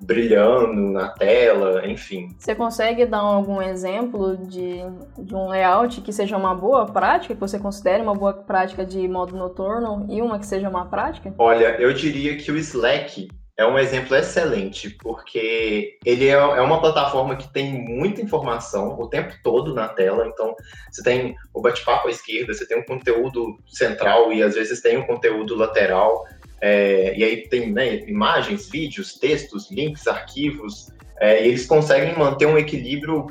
brilhando 0.00 0.92
na 0.92 1.08
tela, 1.08 1.86
enfim. 1.86 2.34
Você 2.38 2.54
consegue 2.54 3.06
dar 3.06 3.18
algum 3.18 3.60
exemplo 3.62 4.36
de, 4.36 4.80
de 5.18 5.34
um 5.34 5.48
layout 5.48 6.00
que 6.00 6.12
seja 6.12 6.36
uma 6.36 6.54
boa 6.54 6.86
prática, 6.86 7.34
que 7.34 7.40
você 7.40 7.58
considere 7.58 8.02
uma 8.02 8.14
boa 8.14 8.32
prática 8.32 8.84
de 8.84 9.06
modo 9.08 9.36
noturno 9.36 10.06
e 10.08 10.20
uma 10.20 10.38
que 10.38 10.46
seja 10.46 10.68
uma 10.68 10.86
prática? 10.86 11.34
Olha, 11.38 11.80
eu 11.80 11.92
diria 11.92 12.36
que 12.36 12.50
o 12.52 12.56
Slack 12.56 13.28
é 13.58 13.66
um 13.66 13.78
exemplo 13.78 14.14
excelente, 14.14 14.90
porque 14.90 15.98
ele 16.04 16.28
é, 16.28 16.32
é 16.32 16.60
uma 16.60 16.78
plataforma 16.78 17.36
que 17.36 17.50
tem 17.50 17.72
muita 17.72 18.20
informação 18.20 18.98
o 19.00 19.08
tempo 19.08 19.32
todo 19.42 19.74
na 19.74 19.88
tela. 19.88 20.26
Então, 20.26 20.54
você 20.90 21.02
tem 21.02 21.34
o 21.54 21.62
bate-papo 21.62 22.06
à 22.06 22.10
esquerda, 22.10 22.52
você 22.52 22.66
tem 22.66 22.78
um 22.78 22.84
conteúdo 22.84 23.58
central 23.66 24.30
e 24.30 24.42
às 24.42 24.54
vezes 24.54 24.82
tem 24.82 24.98
um 24.98 25.06
conteúdo 25.06 25.56
lateral. 25.56 26.26
É, 26.60 27.16
e 27.16 27.24
aí 27.24 27.48
tem 27.48 27.72
né, 27.72 27.96
imagens, 28.08 28.68
vídeos, 28.68 29.14
textos, 29.14 29.70
links, 29.70 30.06
arquivos, 30.06 30.90
é, 31.20 31.44
e 31.44 31.48
eles 31.48 31.66
conseguem 31.66 32.16
manter 32.16 32.46
um 32.46 32.58
equilíbrio 32.58 33.26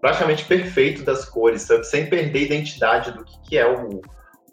praticamente 0.00 0.44
perfeito 0.44 1.02
das 1.02 1.24
cores, 1.24 1.62
sabe? 1.62 1.84
sem 1.84 2.06
perder 2.06 2.40
a 2.40 2.42
identidade 2.42 3.12
do 3.12 3.24
que, 3.24 3.40
que 3.42 3.58
é 3.58 3.66
o, 3.66 4.02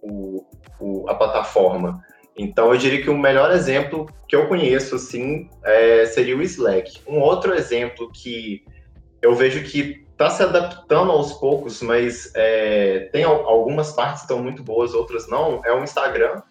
o, 0.01 0.45
o, 0.79 1.09
a 1.09 1.15
plataforma. 1.15 2.01
Então, 2.37 2.71
eu 2.71 2.77
diria 2.77 3.01
que 3.01 3.09
o 3.09 3.17
melhor 3.17 3.51
exemplo 3.51 4.07
que 4.27 4.35
eu 4.35 4.47
conheço, 4.47 4.95
assim, 4.95 5.49
é, 5.63 6.05
seria 6.05 6.37
o 6.37 6.41
Slack. 6.41 7.01
Um 7.05 7.19
outro 7.19 7.53
exemplo 7.53 8.09
que 8.11 8.63
eu 9.21 9.35
vejo 9.35 9.63
que 9.63 10.05
está 10.11 10.29
se 10.29 10.41
adaptando 10.41 11.11
aos 11.11 11.33
poucos, 11.33 11.81
mas 11.81 12.31
é, 12.35 13.09
tem 13.11 13.23
algumas 13.23 13.91
partes 13.91 14.21
que 14.21 14.31
estão 14.31 14.41
muito 14.41 14.63
boas, 14.63 14.93
outras 14.93 15.27
não, 15.27 15.61
é 15.65 15.73
o 15.73 15.83
Instagram 15.83 16.41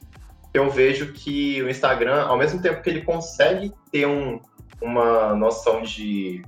eu 0.53 0.71
vejo 0.71 1.13
que 1.13 1.63
o 1.63 1.69
Instagram, 1.69 2.23
ao 2.23 2.37
mesmo 2.37 2.61
tempo 2.61 2.83
que 2.83 2.91
ele 2.91 3.03
consegue 3.03 3.73
ter 3.93 4.07
um, 4.07 4.41
uma 4.81 5.35
noção 5.35 5.83
de, 5.83 6.43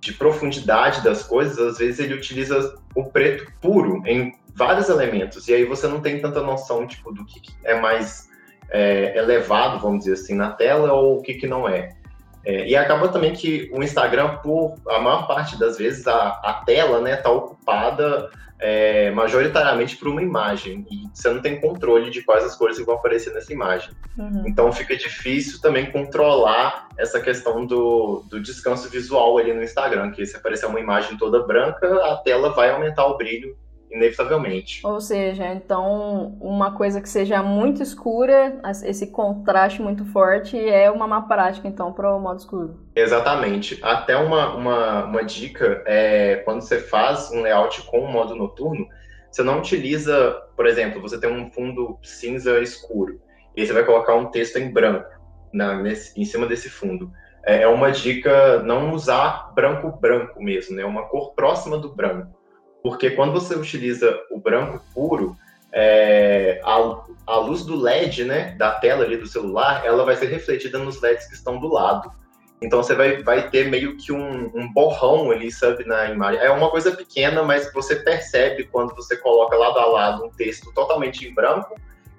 de 0.00 0.12
profundidade 0.12 1.02
das 1.02 1.22
coisas, 1.22 1.58
às 1.58 1.78
vezes 1.78 2.00
ele 2.00 2.14
utiliza 2.14 2.76
o 2.94 3.04
preto 3.04 3.50
puro 3.60 4.02
em 4.06 4.34
vários 4.54 4.88
elementos, 4.88 5.48
e 5.48 5.54
aí 5.54 5.64
você 5.64 5.86
não 5.88 6.00
tem 6.00 6.20
tanta 6.20 6.40
noção 6.40 6.86
tipo, 6.86 7.12
do 7.12 7.24
que 7.24 7.40
é 7.64 7.80
mais 7.80 8.28
é, 8.70 9.16
elevado, 9.18 9.80
vamos 9.80 10.00
dizer 10.00 10.12
assim, 10.12 10.34
na 10.34 10.52
tela 10.52 10.92
ou 10.92 11.18
o 11.18 11.22
que, 11.22 11.34
que 11.34 11.46
não 11.46 11.68
é. 11.68 11.96
É. 12.44 12.66
E 12.66 12.76
acaba 12.76 13.08
também 13.08 13.32
que 13.32 13.70
o 13.72 13.82
Instagram, 13.82 14.36
por 14.36 14.74
a 14.88 14.98
maior 14.98 15.26
parte 15.26 15.58
das 15.58 15.78
vezes, 15.78 16.06
a, 16.06 16.28
a 16.42 16.62
tela 16.66 16.98
está 16.98 17.00
né, 17.00 17.16
tá 17.16 17.30
ocupada 17.30 18.30
é, 18.60 19.10
majoritariamente 19.10 19.96
por 19.96 20.08
uma 20.08 20.22
imagem 20.22 20.86
e 20.90 21.08
você 21.12 21.28
não 21.28 21.42
tem 21.42 21.60
controle 21.60 22.10
de 22.10 22.22
quais 22.22 22.44
as 22.44 22.54
cores 22.54 22.78
que 22.78 22.84
vão 22.84 22.94
aparecer 22.94 23.32
nessa 23.34 23.52
imagem. 23.52 23.90
Uhum. 24.16 24.44
Então 24.46 24.72
fica 24.72 24.96
difícil 24.96 25.60
também 25.60 25.90
controlar 25.90 26.88
essa 26.96 27.20
questão 27.20 27.66
do, 27.66 28.24
do 28.30 28.40
descanso 28.40 28.88
visual 28.88 29.36
ali 29.38 29.52
no 29.52 29.62
Instagram, 29.62 30.12
que 30.12 30.24
se 30.24 30.36
aparecer 30.36 30.66
uma 30.66 30.80
imagem 30.80 31.18
toda 31.18 31.42
branca, 31.42 31.86
a 32.10 32.16
tela 32.18 32.50
vai 32.50 32.70
aumentar 32.70 33.06
o 33.06 33.16
brilho 33.16 33.56
inevitavelmente. 33.94 34.84
Ou 34.84 35.00
seja, 35.00 35.46
então 35.46 36.36
uma 36.40 36.72
coisa 36.72 37.00
que 37.00 37.08
seja 37.08 37.42
muito 37.42 37.82
escura, 37.82 38.60
esse 38.84 39.06
contraste 39.06 39.80
muito 39.80 40.04
forte, 40.06 40.58
é 40.58 40.90
uma 40.90 41.06
má 41.06 41.22
prática, 41.22 41.68
então, 41.68 41.92
para 41.92 42.14
o 42.14 42.20
modo 42.20 42.40
escuro. 42.40 42.80
Exatamente. 42.94 43.78
Até 43.82 44.16
uma, 44.16 44.54
uma, 44.54 45.04
uma 45.04 45.24
dica 45.24 45.82
é 45.86 46.42
quando 46.44 46.60
você 46.60 46.78
faz 46.80 47.30
um 47.30 47.42
layout 47.42 47.82
com 47.82 48.00
o 48.00 48.12
modo 48.12 48.34
noturno, 48.34 48.86
você 49.30 49.42
não 49.42 49.58
utiliza, 49.58 50.42
por 50.56 50.66
exemplo, 50.66 51.00
você 51.00 51.18
tem 51.18 51.30
um 51.30 51.50
fundo 51.50 51.98
cinza 52.02 52.60
escuro, 52.60 53.20
e 53.56 53.60
aí 53.60 53.66
você 53.66 53.72
vai 53.72 53.84
colocar 53.84 54.14
um 54.16 54.26
texto 54.26 54.56
em 54.58 54.72
branco 54.72 55.08
na, 55.52 55.80
nesse, 55.80 56.20
em 56.20 56.24
cima 56.24 56.46
desse 56.46 56.68
fundo. 56.68 57.10
É, 57.46 57.62
é 57.62 57.68
uma 57.68 57.92
dica 57.92 58.62
não 58.62 58.92
usar 58.92 59.52
branco 59.54 59.90
branco 60.00 60.42
mesmo, 60.42 60.74
né? 60.74 60.84
Uma 60.84 61.02
cor 61.08 61.34
próxima 61.34 61.76
do 61.78 61.94
branco 61.94 62.43
porque 62.84 63.12
quando 63.12 63.32
você 63.32 63.54
utiliza 63.54 64.14
o 64.30 64.38
branco 64.38 64.78
puro, 64.92 65.34
é, 65.72 66.60
a, 66.62 67.02
a, 67.26 67.38
luz 67.38 67.64
do 67.64 67.80
LED, 67.80 68.24
né, 68.24 68.54
da 68.58 68.72
tela 68.72 69.04
ali 69.04 69.16
do 69.16 69.26
celular, 69.26 69.86
ela 69.86 70.04
vai 70.04 70.14
ser 70.16 70.26
refletida 70.26 70.78
nos 70.78 71.00
LEDs 71.00 71.26
que 71.26 71.34
estão 71.34 71.58
do 71.58 71.66
lado. 71.66 72.12
Então 72.60 72.82
você 72.82 72.94
vai, 72.94 73.22
vai 73.22 73.48
ter 73.48 73.70
meio 73.70 73.96
que 73.96 74.12
um, 74.12 74.50
um 74.54 74.70
borrão 74.70 75.30
ali, 75.30 75.50
sabe, 75.50 75.86
na 75.86 76.10
imagem. 76.10 76.42
É 76.42 76.50
uma 76.50 76.70
coisa 76.70 76.92
pequena, 76.92 77.42
mas 77.42 77.72
você 77.72 77.96
percebe 77.96 78.64
quando 78.64 78.94
você 78.94 79.16
coloca 79.16 79.56
lado 79.56 79.78
a 79.78 79.86
lado 79.86 80.26
um 80.26 80.30
texto 80.30 80.70
totalmente 80.74 81.26
em 81.26 81.34
branco 81.34 81.74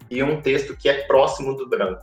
e 0.10 0.24
um 0.24 0.42
texto 0.42 0.76
que 0.76 0.90
é 0.90 1.04
próximo 1.04 1.56
do 1.56 1.70
branco. 1.70 2.02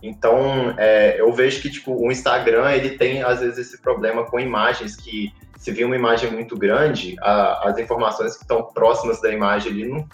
Então, 0.00 0.72
é, 0.78 1.20
eu 1.20 1.32
vejo 1.32 1.60
que 1.60 1.70
tipo 1.70 1.92
o 1.92 2.12
Instagram 2.12 2.70
ele 2.70 2.90
tem 2.90 3.24
às 3.24 3.40
vezes 3.40 3.58
esse 3.66 3.82
problema 3.82 4.24
com 4.24 4.38
imagens 4.38 4.94
que 4.94 5.32
se 5.66 5.72
vir 5.72 5.84
uma 5.84 5.96
imagem 5.96 6.30
muito 6.30 6.56
grande, 6.56 7.16
a, 7.20 7.68
as 7.68 7.76
informações 7.76 8.36
que 8.36 8.42
estão 8.42 8.62
próximas 8.62 9.20
da 9.20 9.32
imagem 9.32 9.72
ali, 9.72 9.88
não, 9.88 10.06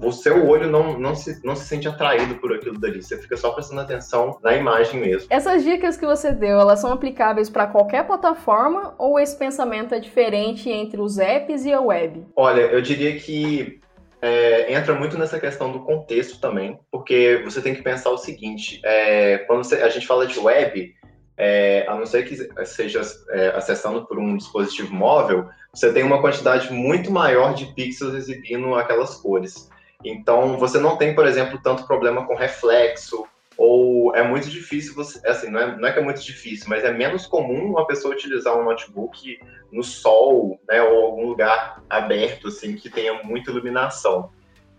o 0.00 0.12
seu 0.12 0.46
olho 0.46 0.70
não, 0.70 0.96
não, 0.96 1.12
se, 1.12 1.44
não 1.44 1.56
se 1.56 1.64
sente 1.64 1.88
atraído 1.88 2.36
por 2.36 2.52
aquilo 2.52 2.78
dali. 2.78 3.02
Você 3.02 3.18
fica 3.18 3.36
só 3.36 3.50
prestando 3.50 3.80
atenção 3.80 4.38
na 4.44 4.54
imagem 4.54 5.00
mesmo. 5.00 5.26
Essas 5.28 5.64
dicas 5.64 5.96
que 5.96 6.06
você 6.06 6.30
deu, 6.30 6.60
elas 6.60 6.78
são 6.78 6.92
aplicáveis 6.92 7.50
para 7.50 7.66
qualquer 7.66 8.06
plataforma 8.06 8.94
ou 8.96 9.18
esse 9.18 9.36
pensamento 9.36 9.92
é 9.92 9.98
diferente 9.98 10.70
entre 10.70 11.00
os 11.00 11.18
apps 11.18 11.64
e 11.64 11.72
a 11.72 11.80
web? 11.80 12.24
Olha, 12.36 12.60
eu 12.60 12.80
diria 12.80 13.18
que 13.18 13.80
é, 14.22 14.72
entra 14.72 14.94
muito 14.94 15.18
nessa 15.18 15.40
questão 15.40 15.72
do 15.72 15.80
contexto 15.80 16.40
também, 16.40 16.78
porque 16.92 17.42
você 17.44 17.60
tem 17.60 17.74
que 17.74 17.82
pensar 17.82 18.10
o 18.10 18.18
seguinte: 18.18 18.80
é, 18.84 19.38
quando 19.48 19.64
você, 19.64 19.82
a 19.82 19.88
gente 19.88 20.06
fala 20.06 20.28
de 20.28 20.38
web, 20.38 20.94
é, 21.36 21.86
a 21.86 21.94
não 21.94 22.06
ser 22.06 22.24
que 22.24 22.36
seja 22.64 23.02
é, 23.30 23.48
acessando 23.48 24.06
por 24.06 24.18
um 24.18 24.36
dispositivo 24.36 24.94
móvel, 24.94 25.48
você 25.72 25.92
tem 25.92 26.02
uma 26.02 26.20
quantidade 26.20 26.72
muito 26.72 27.10
maior 27.10 27.54
de 27.54 27.66
pixels 27.74 28.14
exibindo 28.14 28.74
aquelas 28.74 29.16
cores. 29.16 29.68
Então, 30.04 30.56
você 30.58 30.78
não 30.78 30.96
tem, 30.96 31.14
por 31.14 31.26
exemplo, 31.26 31.60
tanto 31.62 31.86
problema 31.86 32.26
com 32.26 32.34
reflexo, 32.34 33.26
ou 33.56 34.14
é 34.14 34.22
muito 34.22 34.48
difícil 34.48 34.94
você. 34.94 35.26
Assim, 35.26 35.50
não 35.50 35.60
é, 35.60 35.76
não 35.76 35.88
é 35.88 35.92
que 35.92 35.98
é 35.98 36.02
muito 36.02 36.22
difícil, 36.22 36.66
mas 36.68 36.84
é 36.84 36.92
menos 36.92 37.26
comum 37.26 37.70
uma 37.70 37.86
pessoa 37.86 38.14
utilizar 38.14 38.56
um 38.56 38.64
notebook 38.64 39.38
no 39.72 39.82
sol, 39.82 40.60
né, 40.68 40.82
ou 40.82 41.06
algum 41.06 41.26
lugar 41.26 41.82
aberto, 41.88 42.48
assim, 42.48 42.76
que 42.76 42.90
tenha 42.90 43.22
muita 43.22 43.50
iluminação. 43.50 44.30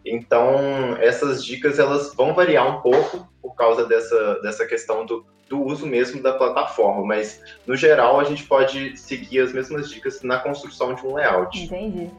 Então, 0.05 0.95
essas 0.99 1.43
dicas 1.43 1.79
elas 1.79 2.13
vão 2.15 2.33
variar 2.33 2.77
um 2.77 2.81
pouco 2.81 3.27
causa 3.57 3.85
dessa, 3.85 4.39
dessa 4.41 4.65
questão 4.65 5.05
do, 5.05 5.25
do 5.49 5.61
uso 5.61 5.85
mesmo 5.85 6.21
da 6.21 6.33
plataforma, 6.33 7.03
mas 7.03 7.41
no 7.65 7.75
geral 7.75 8.19
a 8.19 8.23
gente 8.23 8.43
pode 8.43 8.95
seguir 8.97 9.39
as 9.39 9.51
mesmas 9.51 9.89
dicas 9.89 10.21
na 10.21 10.37
construção 10.37 10.93
de 10.93 11.05
um 11.05 11.15
layout. 11.15 11.59
Entendi. 11.61 12.09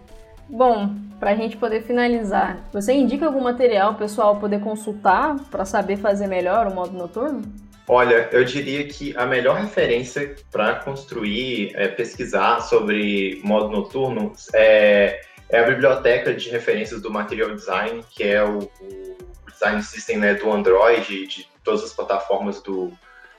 Bom, 0.49 0.95
para 1.21 1.31
a 1.31 1.35
gente 1.35 1.57
poder 1.57 1.83
finalizar, 1.83 2.69
você 2.73 2.93
indica 2.93 3.27
algum 3.27 3.41
material 3.41 3.95
pessoal 3.95 4.37
poder 4.37 4.61
consultar 4.61 5.37
para 5.51 5.65
saber 5.65 5.97
fazer 5.97 6.27
melhor 6.27 6.67
o 6.67 6.75
modo 6.75 6.97
noturno? 6.97 7.43
Olha, 7.87 8.29
eu 8.33 8.45
diria 8.45 8.87
que 8.87 9.17
a 9.17 9.25
melhor 9.25 9.57
referência 9.57 10.37
para 10.51 10.77
construir, 10.77 11.73
é, 11.75 11.89
pesquisar 11.89 12.61
sobre 12.61 13.41
modo 13.45 13.71
noturno 13.71 14.33
é 14.55 15.21
é 15.51 15.61
a 15.61 15.65
biblioteca 15.65 16.35
de 16.35 16.51
referências 16.51 17.01
do 17.01 17.11
Material 17.11 17.55
Design, 17.55 18.05
que 18.11 18.23
é 18.23 18.45
o, 18.45 18.59
o 18.59 19.48
design 19.59 19.83
system 19.83 20.19
né, 20.19 20.35
do 20.35 20.51
Android 20.53 21.13
e 21.13 21.27
de 21.27 21.49
todas 21.65 21.83
as 21.83 21.93
plataformas 21.93 22.63
do, 22.63 22.93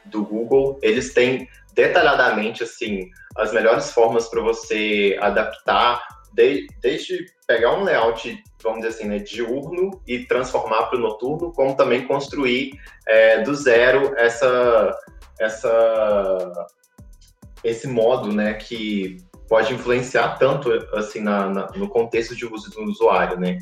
do 0.05 0.23
Google. 0.23 0.77
Eles 0.81 1.13
têm 1.13 1.47
detalhadamente 1.73 2.63
assim 2.63 3.09
as 3.37 3.53
melhores 3.53 3.91
formas 3.91 4.27
para 4.27 4.41
você 4.41 5.17
adaptar, 5.21 6.01
de, 6.33 6.67
desde 6.81 7.25
pegar 7.47 7.73
um 7.73 7.83
layout, 7.83 8.43
vamos 8.61 8.81
dizer 8.81 8.89
assim, 8.89 9.07
né, 9.07 9.19
diurno 9.19 10.01
e 10.05 10.25
transformar 10.25 10.83
para 10.83 10.97
o 10.97 11.01
noturno, 11.01 11.51
como 11.53 11.75
também 11.75 12.05
construir 12.05 12.73
é, 13.07 13.41
do 13.41 13.55
zero 13.55 14.13
essa, 14.17 14.95
essa, 15.39 16.67
esse 17.63 17.87
modo, 17.87 18.31
né, 18.31 18.53
que 18.53 19.17
pode 19.47 19.73
influenciar 19.73 20.37
tanto 20.37 20.71
assim 20.93 21.21
na, 21.21 21.49
na, 21.49 21.67
no 21.75 21.89
contexto 21.89 22.35
de 22.35 22.45
uso 22.45 22.69
do 22.69 22.83
usuário, 22.83 23.39
né? 23.39 23.57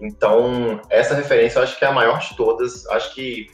Então 0.00 0.80
essa 0.88 1.14
referência 1.14 1.58
eu 1.58 1.62
acho 1.62 1.78
que 1.78 1.84
é 1.84 1.88
a 1.88 1.92
maior 1.92 2.18
de 2.20 2.36
todas. 2.36 2.86
Acho 2.88 3.14
que 3.14 3.48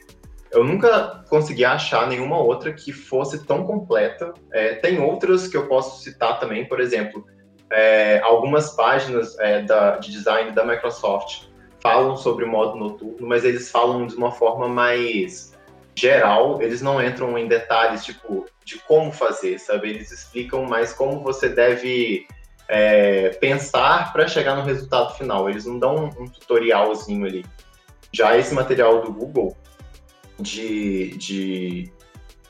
eu 0.51 0.65
nunca 0.65 1.25
consegui 1.29 1.65
achar 1.65 2.07
nenhuma 2.07 2.39
outra 2.39 2.73
que 2.73 2.93
fosse 2.93 3.45
tão 3.45 3.65
completa. 3.65 4.33
É, 4.53 4.75
tem 4.75 5.01
outras 5.01 5.49
que 5.49 5.57
eu 5.57 5.67
posso 5.67 6.03
citar 6.03 6.39
também, 6.39 6.65
por 6.67 6.81
exemplo, 6.81 7.25
é, 7.71 8.21
algumas 8.21 8.71
páginas 8.71 9.39
é, 9.39 9.63
da, 9.63 9.97
de 9.97 10.13
design 10.13 10.53
da 10.53 10.65
Microsoft 10.65 11.47
falam 11.81 12.17
sobre 12.17 12.45
o 12.45 12.49
modo 12.49 12.77
noturno, 12.77 13.27
mas 13.27 13.45
eles 13.45 13.71
falam 13.71 14.07
de 14.07 14.15
uma 14.17 14.33
forma 14.33 14.69
mais 14.69 15.57
geral, 15.95 16.61
eles 16.61 16.83
não 16.83 17.03
entram 17.03 17.39
em 17.39 17.47
detalhes, 17.47 18.05
tipo, 18.05 18.45
de 18.65 18.79
como 18.81 19.13
fazer, 19.13 19.59
sabe? 19.59 19.91
Eles 19.91 20.13
explicam 20.13 20.65
mais 20.65 20.93
como 20.93 21.23
você 21.23 21.49
deve 21.49 22.27
é, 22.69 23.31
pensar 23.31 24.13
para 24.13 24.27
chegar 24.27 24.57
no 24.57 24.63
resultado 24.63 25.15
final. 25.17 25.49
Eles 25.49 25.65
não 25.65 25.79
dão 25.79 25.97
um, 25.97 26.25
um 26.25 26.29
tutorialzinho 26.29 27.27
ali. 27.27 27.45
Já 28.13 28.37
esse 28.37 28.55
material 28.55 29.03
do 29.03 29.13
Google, 29.13 29.57
de, 30.39 31.17
de 31.17 31.93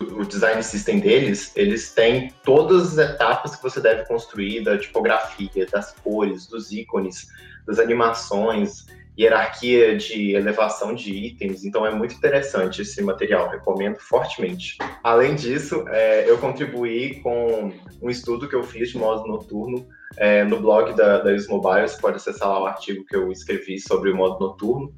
o 0.00 0.24
design 0.24 0.62
system 0.62 1.00
deles, 1.00 1.52
eles 1.56 1.92
têm 1.92 2.32
todas 2.44 2.98
as 2.98 3.10
etapas 3.10 3.56
que 3.56 3.62
você 3.62 3.80
deve 3.80 4.04
construir 4.06 4.62
da 4.62 4.78
tipografia, 4.78 5.66
das 5.66 5.92
cores, 5.92 6.46
dos 6.46 6.70
ícones, 6.70 7.28
das 7.66 7.78
animações, 7.78 8.86
hierarquia 9.18 9.96
de 9.96 10.34
elevação 10.34 10.94
de 10.94 11.12
itens. 11.12 11.64
Então 11.64 11.86
é 11.86 11.94
muito 11.94 12.14
interessante 12.14 12.82
esse 12.82 13.02
material, 13.02 13.48
recomendo 13.48 13.96
fortemente. 13.96 14.76
Além 15.02 15.34
disso, 15.34 15.84
é, 15.88 16.28
eu 16.28 16.36
contribuí 16.38 17.20
com 17.22 17.72
um 18.02 18.10
estudo 18.10 18.48
que 18.48 18.54
eu 18.54 18.62
fiz 18.62 18.90
de 18.90 18.98
modo 18.98 19.26
noturno 19.26 19.86
é, 20.18 20.44
no 20.44 20.60
blog 20.60 20.94
da, 20.94 21.18
da 21.18 21.30
Mobile. 21.48 21.88
Você 21.88 22.00
pode 22.00 22.16
acessar 22.16 22.48
lá 22.48 22.62
o 22.62 22.66
artigo 22.66 23.04
que 23.04 23.16
eu 23.16 23.30
escrevi 23.30 23.78
sobre 23.78 24.10
o 24.10 24.16
modo 24.16 24.38
noturno. 24.38 24.92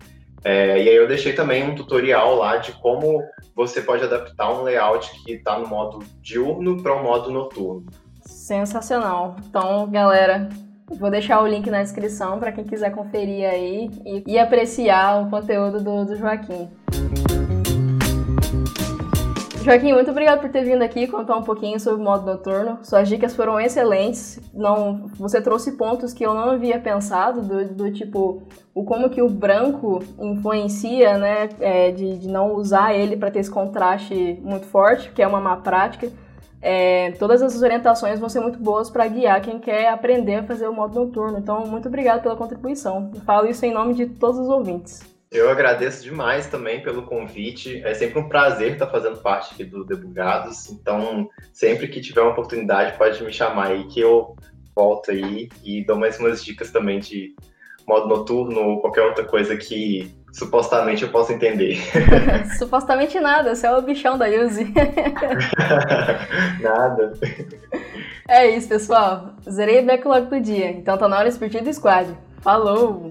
É, 0.44 0.82
e 0.82 0.88
aí 0.88 0.96
eu 0.96 1.08
deixei 1.08 1.32
também 1.32 1.64
um 1.64 1.75
tutorial 1.75 2.37
lá 2.37 2.58
de 2.58 2.72
como 2.72 3.22
você 3.54 3.80
pode 3.80 4.04
adaptar 4.04 4.52
um 4.52 4.62
layout 4.62 5.10
que 5.25 5.32
está 5.32 5.58
no 5.58 5.66
modo 5.66 5.98
diurno 6.22 6.80
para 6.82 6.94
o 6.94 7.02
modo 7.02 7.30
noturno. 7.30 7.87
Sensacional. 8.25 9.37
Então, 9.48 9.90
galera, 9.90 10.48
vou 10.96 11.10
deixar 11.10 11.42
o 11.42 11.46
link 11.46 11.68
na 11.68 11.82
descrição 11.82 12.38
para 12.38 12.52
quem 12.52 12.64
quiser 12.64 12.90
conferir 12.90 13.48
aí 13.48 13.90
e, 14.04 14.22
e 14.26 14.38
apreciar 14.38 15.22
o 15.22 15.30
conteúdo 15.30 15.82
do, 15.82 16.04
do 16.04 16.16
Joaquim. 16.16 16.68
Joaquim, 19.68 19.92
muito 19.92 20.10
obrigado 20.10 20.40
por 20.40 20.48
ter 20.48 20.64
vindo 20.64 20.80
aqui 20.80 21.06
contar 21.06 21.37
um 21.37 21.42
pouquinho 21.42 21.78
sobre 21.78 22.00
o 22.00 22.02
modo 22.02 22.25
noturno. 22.25 22.78
Suas 22.82 23.06
dicas 23.06 23.37
foram 23.37 23.60
excelentes. 23.60 24.40
Não, 24.54 25.10
você 25.18 25.42
trouxe 25.42 25.72
pontos 25.72 26.14
que 26.14 26.25
eu 26.25 26.32
não 26.32 26.52
havia 26.52 26.80
pensado, 26.80 27.42
do, 27.42 27.68
do 27.75 27.92
tipo, 27.92 28.40
o 28.75 28.82
como 28.82 29.10
que 29.10 29.20
o 29.20 29.28
branco 29.28 30.02
influencia, 30.18 31.18
né, 31.18 31.50
é, 31.60 31.90
de, 31.90 32.16
de 32.16 32.28
não 32.28 32.54
usar 32.54 32.94
ele 32.94 33.14
para 33.14 33.30
ter 33.30 33.40
esse 33.40 33.50
contraste 33.50 34.40
muito 34.42 34.64
forte, 34.64 35.12
que 35.12 35.20
é 35.20 35.26
uma 35.26 35.38
má 35.38 35.58
prática. 35.58 36.10
É, 36.62 37.10
todas 37.18 37.42
essas 37.42 37.60
orientações 37.60 38.18
vão 38.18 38.30
ser 38.30 38.40
muito 38.40 38.58
boas 38.58 38.88
para 38.88 39.06
guiar 39.06 39.42
quem 39.42 39.58
quer 39.58 39.90
aprender 39.90 40.36
a 40.36 40.45
fazer 40.45 40.66
o 40.66 40.73
modo 40.73 40.99
noturno. 40.99 41.36
Então, 41.38 41.66
muito 41.66 41.88
obrigado 41.88 42.23
pela 42.23 42.36
contribuição. 42.36 43.10
Eu 43.14 43.21
falo 43.21 43.47
isso 43.47 43.66
em 43.66 43.75
nome 43.75 43.93
de 43.93 44.06
todos 44.06 44.38
os 44.40 44.49
ouvintes. 44.49 45.18
Eu 45.30 45.50
agradeço 45.50 46.02
demais 46.02 46.47
também 46.47 46.82
pelo 46.82 47.02
convite. 47.02 47.82
É 47.84 47.93
sempre 47.93 48.19
um 48.19 48.28
prazer 48.28 48.73
estar 48.73 48.86
fazendo 48.86 49.19
parte 49.19 49.52
aqui 49.52 49.64
do 49.64 49.84
Debugados. 49.84 50.71
Então, 50.71 51.28
sempre 51.52 51.88
que 51.88 52.00
tiver 52.00 52.23
uma 52.23 52.30
oportunidade, 52.30 52.97
pode 52.97 53.23
me 53.23 53.32
chamar 53.32 53.69
aí 53.69 53.84
que 53.88 54.00
eu 54.00 54.34
volto 54.75 55.10
aí 55.10 55.49
e 55.62 55.84
dou 55.84 55.97
mais 55.97 56.19
umas 56.19 56.43
dicas 56.43 56.71
também 56.71 56.99
de 57.00 57.34
modo 57.86 58.06
noturno 58.06 58.60
ou 58.60 58.80
qualquer 58.80 59.02
outra 59.02 59.25
coisa 59.25 59.56
que 59.56 60.14
supostamente 60.32 61.02
eu 61.02 61.10
possa 61.10 61.32
entender. 61.32 61.78
supostamente 62.58 63.19
nada, 63.19 63.54
você 63.54 63.67
é 63.67 63.73
o 63.73 63.82
bichão 63.82 64.17
da 64.17 64.26
Yuzi. 64.26 64.73
nada. 66.60 67.12
É 68.28 68.49
isso, 68.50 68.69
pessoal. 68.69 69.34
Zerei 69.49 69.80
o 69.80 69.86
backlog 69.86 70.26
do 70.26 70.41
dia, 70.41 70.71
então 70.71 70.97
tá 70.97 71.08
na 71.08 71.19
hora 71.19 71.30
de 71.30 71.38
partir 71.38 71.62
do 71.62 71.73
squad. 71.73 72.14
Falou! 72.41 73.10